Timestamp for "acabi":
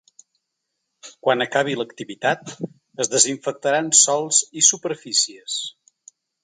1.45-1.75